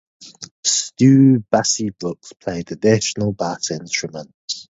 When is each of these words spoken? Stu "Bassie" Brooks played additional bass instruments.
Stu 0.65 1.41
"Bassie" 1.51 1.91
Brooks 1.91 2.33
played 2.33 2.71
additional 2.71 3.33
bass 3.33 3.69
instruments. 3.69 4.67